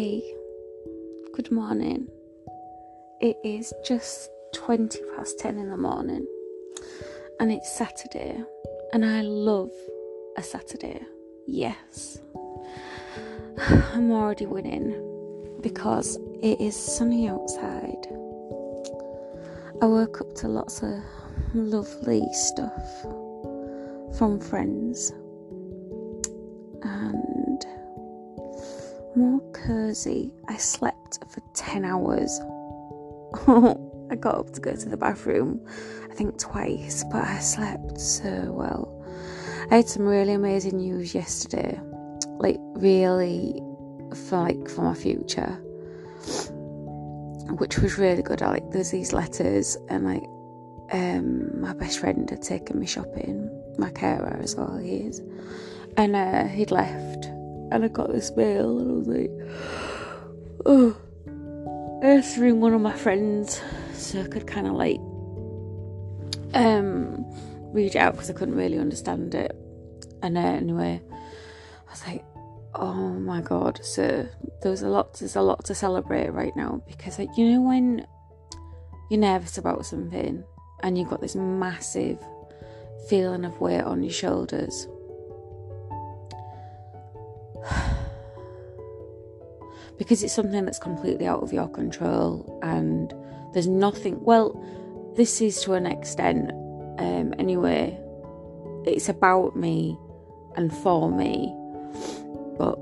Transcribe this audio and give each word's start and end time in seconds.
Hey, 0.00 0.22
good 1.34 1.52
morning. 1.52 2.08
It 3.20 3.36
is 3.44 3.74
just 3.84 4.30
20 4.54 4.98
past 5.14 5.38
10 5.40 5.58
in 5.58 5.68
the 5.68 5.76
morning, 5.76 6.26
and 7.38 7.52
it's 7.52 7.70
Saturday, 7.70 8.42
and 8.94 9.04
I 9.04 9.20
love 9.20 9.70
a 10.38 10.42
Saturday. 10.42 11.02
Yes, 11.46 12.18
I'm 13.58 14.10
already 14.10 14.46
winning 14.46 15.58
because 15.60 16.16
it 16.42 16.58
is 16.62 16.74
sunny 16.74 17.28
outside. 17.28 18.06
I 19.82 19.84
woke 19.84 20.22
up 20.22 20.34
to 20.36 20.48
lots 20.48 20.82
of 20.82 20.94
lovely 21.52 22.26
stuff 22.32 23.02
from 24.16 24.40
friends 24.40 25.10
and 26.84 27.66
more 29.16 29.40
cozy. 29.52 30.32
I 30.48 30.56
slept 30.56 31.18
for 31.30 31.40
10 31.54 31.84
hours. 31.84 32.40
I 34.10 34.16
got 34.16 34.34
up 34.34 34.52
to 34.54 34.60
go 34.60 34.74
to 34.74 34.88
the 34.88 34.96
bathroom, 34.96 35.64
I 36.10 36.14
think 36.14 36.38
twice, 36.38 37.04
but 37.12 37.22
I 37.22 37.38
slept 37.38 38.00
so 38.00 38.52
well. 38.52 38.96
I 39.70 39.76
had 39.76 39.88
some 39.88 40.04
really 40.04 40.32
amazing 40.32 40.78
news 40.78 41.14
yesterday, 41.14 41.80
like 42.38 42.58
really 42.74 43.62
for 44.26 44.38
like 44.38 44.68
for 44.68 44.82
my 44.82 44.94
future, 44.94 45.52
which 47.56 47.78
was 47.78 47.98
really 47.98 48.22
good. 48.22 48.42
I 48.42 48.48
like 48.50 48.70
there's 48.72 48.90
these 48.90 49.12
letters 49.12 49.76
and 49.88 50.04
like 50.04 50.24
um 50.92 51.60
my 51.60 51.72
best 51.74 52.00
friend 52.00 52.28
had 52.28 52.42
taken 52.42 52.80
me 52.80 52.86
shopping, 52.86 53.48
my 53.78 53.90
carer 53.90 54.40
as 54.42 54.56
well 54.56 54.76
he 54.76 54.96
is, 54.96 55.20
and 55.96 56.16
uh, 56.16 56.46
he'd 56.48 56.72
left, 56.72 57.29
and 57.70 57.84
I 57.84 57.88
got 57.88 58.12
this 58.12 58.30
mail, 58.36 58.78
and 58.78 58.90
I 58.90 58.94
was 58.94 59.08
like, 59.08 59.30
oh. 60.66 60.96
Had 62.02 62.24
one 62.54 62.72
of 62.72 62.80
my 62.80 62.96
friends 62.96 63.60
so 63.92 64.22
I 64.22 64.26
could 64.26 64.46
kind 64.46 64.66
of 64.66 64.72
like 64.72 64.98
um 66.54 67.26
read 67.72 67.94
it 67.94 67.96
out 67.96 68.14
because 68.14 68.30
I 68.30 68.32
couldn't 68.32 68.56
really 68.56 68.78
understand 68.78 69.34
it. 69.34 69.54
And 70.22 70.36
uh, 70.36 70.40
anyway, 70.40 71.00
I 71.10 71.90
was 71.90 72.06
like, 72.06 72.24
oh 72.74 73.10
my 73.10 73.40
god! 73.40 73.80
So 73.82 74.26
there's 74.62 74.82
a 74.82 74.88
lot. 74.88 75.14
There's 75.14 75.36
a 75.36 75.42
lot 75.42 75.64
to 75.66 75.74
celebrate 75.74 76.30
right 76.30 76.54
now 76.56 76.82
because 76.86 77.18
like, 77.18 77.36
you 77.36 77.50
know 77.50 77.60
when 77.60 78.06
you're 79.10 79.20
nervous 79.20 79.58
about 79.58 79.84
something 79.84 80.44
and 80.82 80.96
you've 80.96 81.10
got 81.10 81.20
this 81.20 81.34
massive 81.34 82.18
feeling 83.08 83.44
of 83.44 83.60
weight 83.60 83.82
on 83.82 84.02
your 84.02 84.12
shoulders. 84.12 84.88
Because 90.00 90.22
it's 90.22 90.32
something 90.32 90.64
that's 90.64 90.78
completely 90.78 91.26
out 91.26 91.42
of 91.42 91.52
your 91.52 91.68
control 91.68 92.58
and 92.62 93.12
there's 93.52 93.68
nothing 93.68 94.18
well 94.24 94.58
this 95.14 95.42
is 95.42 95.60
to 95.60 95.74
an 95.74 95.84
extent 95.84 96.50
um, 96.98 97.34
anyway 97.38 97.94
it's 98.86 99.10
about 99.10 99.54
me 99.54 99.98
and 100.56 100.72
for 100.78 101.10
me 101.10 101.54
but 102.56 102.78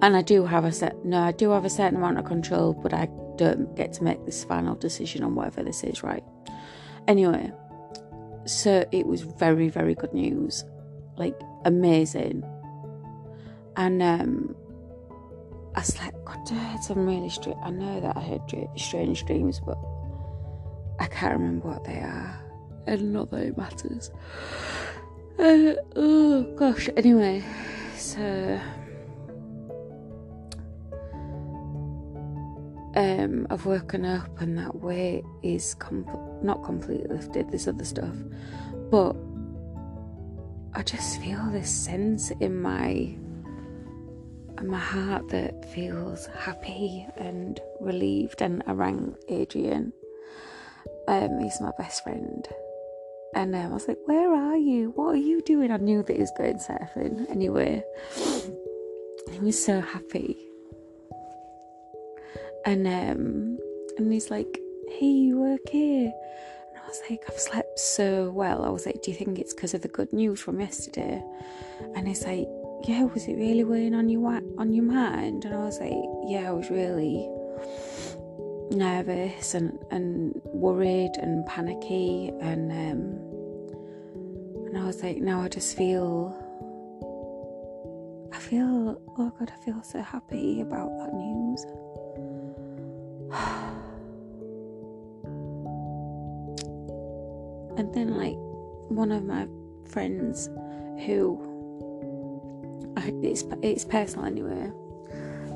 and 0.00 0.16
i 0.16 0.22
do 0.22 0.46
have 0.46 0.64
a 0.64 0.70
set 0.70 1.04
no 1.04 1.18
i 1.18 1.32
do 1.32 1.50
have 1.50 1.64
a 1.64 1.70
certain 1.70 1.96
amount 1.96 2.16
of 2.16 2.24
control 2.24 2.72
but 2.72 2.94
i 2.94 3.06
don't 3.36 3.74
get 3.74 3.92
to 3.92 4.04
make 4.04 4.24
this 4.26 4.44
final 4.44 4.76
decision 4.76 5.24
on 5.24 5.34
whatever 5.34 5.62
this 5.64 5.82
is 5.82 6.04
right? 6.04 6.22
Anyway 7.08 7.50
so 8.44 8.84
it 8.92 9.06
was 9.06 9.22
very 9.22 9.68
very 9.68 9.94
good 9.96 10.12
news 10.12 10.62
like 11.16 11.34
amazing. 11.64 12.44
And 13.76 14.02
um 14.02 14.54
I 15.74 15.82
slept. 15.82 16.24
God, 16.24 16.38
I 16.50 16.54
had 16.54 16.82
some 16.82 17.06
really 17.06 17.28
strange. 17.28 17.58
I 17.62 17.70
know 17.70 18.00
that 18.00 18.16
I 18.16 18.20
had 18.20 18.40
strange 18.76 19.24
dreams, 19.24 19.60
but 19.64 19.78
I 20.98 21.06
can't 21.06 21.38
remember 21.38 21.68
what 21.68 21.84
they 21.84 21.98
are, 21.98 22.40
and 22.86 23.12
not 23.12 23.30
that 23.30 23.46
it 23.46 23.56
matters. 23.56 24.10
Uh, 25.38 25.72
oh 25.96 26.42
gosh. 26.54 26.90
Anyway, 26.98 27.42
so 27.96 28.60
um, 32.94 33.46
I've 33.48 33.64
woken 33.64 34.04
up, 34.04 34.38
and 34.42 34.58
that 34.58 34.74
weight 34.74 35.24
is 35.42 35.74
not 36.42 36.62
completely 36.62 37.06
lifted. 37.08 37.50
This 37.50 37.66
other 37.66 37.86
stuff, 37.86 38.14
but 38.90 39.16
I 40.74 40.82
just 40.82 41.22
feel 41.22 41.42
this 41.50 41.70
sense 41.70 42.32
in 42.32 42.60
my 42.60 43.16
my 44.62 44.78
heart 44.78 45.28
that 45.30 45.64
feels 45.64 46.26
happy 46.26 47.06
and 47.16 47.60
relieved. 47.80 48.42
And 48.42 48.62
I 48.66 48.72
rang 48.72 49.16
Adrian, 49.28 49.92
um, 51.08 51.40
he's 51.40 51.60
my 51.60 51.72
best 51.78 52.02
friend. 52.02 52.46
And 53.34 53.54
um, 53.54 53.70
I 53.70 53.74
was 53.74 53.86
like, 53.86 53.98
Where 54.06 54.34
are 54.34 54.56
you? 54.56 54.90
What 54.96 55.14
are 55.14 55.18
you 55.18 55.40
doing? 55.42 55.70
I 55.70 55.76
knew 55.76 56.02
that 56.02 56.12
he 56.12 56.20
was 56.20 56.32
going 56.36 56.58
surfing 56.58 57.30
anyway. 57.30 57.84
He 59.30 59.38
was 59.38 59.62
so 59.64 59.80
happy. 59.80 60.36
And 62.66 62.86
um, 62.86 63.58
and 63.96 64.12
he's 64.12 64.30
like, 64.30 64.58
Hey, 64.88 65.06
you 65.06 65.44
okay? 65.54 66.06
And 66.06 66.82
I 66.82 66.88
was 66.88 67.00
like, 67.08 67.22
I've 67.28 67.38
slept 67.38 67.78
so 67.78 68.30
well. 68.30 68.64
I 68.64 68.70
was 68.70 68.84
like, 68.84 69.02
Do 69.02 69.12
you 69.12 69.16
think 69.16 69.38
it's 69.38 69.54
because 69.54 69.74
of 69.74 69.82
the 69.82 69.88
good 69.88 70.12
news 70.12 70.40
from 70.40 70.60
yesterday? 70.60 71.22
And 71.94 72.08
he's 72.08 72.24
like, 72.24 72.48
yeah, 72.84 73.04
was 73.04 73.26
it 73.26 73.34
really 73.34 73.64
weighing 73.64 73.94
on 73.94 74.08
your 74.08 74.40
on 74.58 74.72
your 74.72 74.84
mind? 74.84 75.44
And 75.44 75.54
I 75.54 75.58
was 75.58 75.78
like, 75.78 75.92
yeah, 76.26 76.48
I 76.48 76.52
was 76.52 76.70
really 76.70 77.28
nervous 78.70 79.54
and, 79.54 79.78
and 79.90 80.40
worried 80.44 81.12
and 81.16 81.44
panicky 81.46 82.30
and 82.40 82.70
um, 82.70 83.18
and 84.66 84.78
I 84.78 84.86
was 84.86 85.02
like, 85.02 85.16
now 85.18 85.42
I 85.42 85.48
just 85.48 85.76
feel 85.76 86.36
I 88.32 88.38
feel 88.38 89.00
oh 89.18 89.32
god, 89.38 89.52
I 89.54 89.64
feel 89.64 89.82
so 89.82 90.00
happy 90.00 90.60
about 90.60 90.88
that 90.98 91.12
news. 91.12 91.64
and 97.78 97.92
then 97.94 98.16
like 98.16 98.36
one 98.88 99.12
of 99.12 99.24
my 99.24 99.46
friends 99.84 100.48
who 101.04 101.49
it's 102.96 103.44
it's 103.62 103.84
personal 103.84 104.26
anyway. 104.26 104.70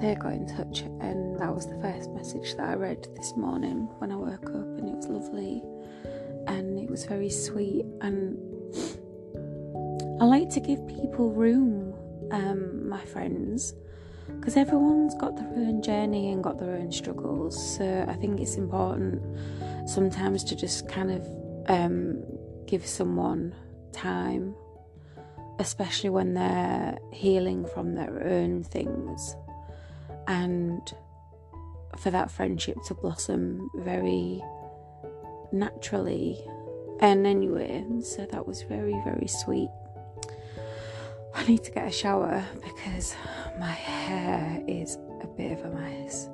They 0.00 0.14
got 0.14 0.32
in 0.32 0.46
touch, 0.46 0.80
and 1.00 1.38
that 1.40 1.52
was 1.52 1.66
the 1.66 1.78
first 1.80 2.10
message 2.10 2.54
that 2.56 2.68
I 2.68 2.74
read 2.74 3.08
this 3.16 3.36
morning 3.36 3.88
when 3.98 4.12
I 4.12 4.16
woke 4.16 4.46
up, 4.50 4.78
and 4.78 4.88
it 4.88 4.96
was 4.96 5.06
lovely, 5.08 5.62
and 6.46 6.78
it 6.78 6.88
was 6.88 7.04
very 7.04 7.30
sweet. 7.30 7.84
And 8.00 8.38
I 10.20 10.24
like 10.24 10.50
to 10.50 10.60
give 10.60 10.86
people 10.86 11.30
room, 11.30 11.94
um, 12.30 12.88
my 12.88 13.04
friends, 13.06 13.74
because 14.38 14.56
everyone's 14.56 15.14
got 15.16 15.36
their 15.36 15.48
own 15.48 15.82
journey 15.82 16.30
and 16.30 16.44
got 16.44 16.58
their 16.58 16.76
own 16.76 16.92
struggles. 16.92 17.76
So 17.76 18.04
I 18.08 18.14
think 18.14 18.40
it's 18.40 18.56
important 18.56 19.22
sometimes 19.88 20.44
to 20.44 20.54
just 20.54 20.88
kind 20.88 21.10
of 21.10 21.26
um, 21.68 22.22
give 22.66 22.86
someone 22.86 23.54
time 23.92 24.54
especially 25.58 26.10
when 26.10 26.34
they're 26.34 26.98
healing 27.12 27.66
from 27.66 27.94
their 27.94 28.26
own 28.26 28.62
things, 28.62 29.36
and 30.26 30.92
for 31.96 32.10
that 32.10 32.30
friendship 32.30 32.76
to 32.84 32.94
blossom 32.94 33.70
very 33.74 34.42
naturally. 35.52 36.38
And 37.00 37.26
anyway, 37.26 37.84
so 38.02 38.26
that 38.26 38.46
was 38.46 38.62
very, 38.62 38.94
very 39.04 39.28
sweet. 39.28 39.70
I 41.34 41.46
need 41.46 41.62
to 41.64 41.70
get 41.70 41.86
a 41.86 41.92
shower 41.92 42.44
because 42.62 43.14
my 43.58 43.70
hair 43.70 44.62
is 44.66 44.98
a 45.22 45.26
bit 45.26 45.52
of 45.52 45.64
a 45.64 45.70
mess. 45.70 46.28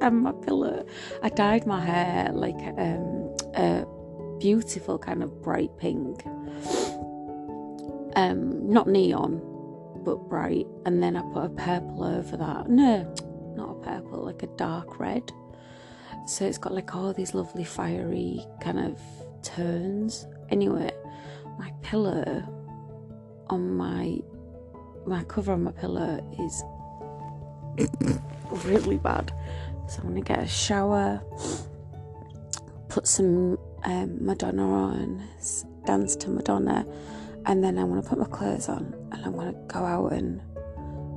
and 0.00 0.22
my 0.22 0.32
pillow, 0.32 0.86
I 1.22 1.28
dyed 1.28 1.66
my 1.66 1.84
hair 1.84 2.30
like 2.32 2.60
um, 2.78 3.34
a 3.54 3.84
beautiful 4.38 4.98
kind 4.98 5.22
of 5.22 5.42
bright 5.42 5.76
pink 5.76 6.22
um, 8.16 8.70
not 8.70 8.88
neon, 8.88 9.40
but 10.04 10.28
bright. 10.28 10.66
And 10.86 11.02
then 11.02 11.16
I 11.16 11.22
put 11.32 11.44
a 11.44 11.48
purple 11.50 12.04
over 12.04 12.36
that. 12.36 12.68
No, 12.68 13.14
not 13.56 13.70
a 13.70 13.80
purple, 13.80 14.24
like 14.24 14.42
a 14.42 14.48
dark 14.56 14.98
red. 14.98 15.30
So 16.26 16.44
it's 16.44 16.58
got 16.58 16.72
like 16.72 16.94
all 16.94 17.12
these 17.12 17.34
lovely 17.34 17.64
fiery 17.64 18.44
kind 18.60 18.78
of 18.78 19.00
turns. 19.42 20.26
Anyway, 20.50 20.90
my 21.58 21.72
pillow 21.82 22.42
on 23.48 23.76
my 23.76 24.18
my 25.06 25.24
cover 25.24 25.52
on 25.52 25.64
my 25.64 25.72
pillow 25.72 26.20
is 26.38 26.62
really 28.64 28.98
bad. 28.98 29.32
So 29.88 30.02
I'm 30.02 30.08
gonna 30.08 30.20
get 30.20 30.38
a 30.40 30.46
shower, 30.46 31.20
put 32.88 33.06
some 33.06 33.58
um, 33.84 34.24
Madonna 34.24 34.70
on, 34.70 35.22
dance 35.84 36.14
to 36.16 36.30
Madonna 36.30 36.86
and 37.46 37.62
then 37.62 37.78
I'm 37.78 37.88
gonna 37.88 38.02
put 38.02 38.18
my 38.18 38.26
clothes 38.26 38.68
on 38.68 38.94
and 39.12 39.24
I'm 39.24 39.34
gonna 39.34 39.54
go 39.66 39.80
out 39.80 40.12
and 40.12 40.40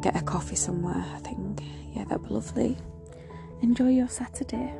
get 0.02 0.16
a 0.16 0.22
coffee 0.22 0.56
somewhere. 0.56 1.04
I 1.16 1.20
think, 1.20 1.62
yeah, 1.94 2.04
that'd 2.06 2.24
be 2.24 2.34
lovely. 2.34 2.78
Enjoy 3.62 3.90
your 3.90 4.10
Saturday. 4.10 4.74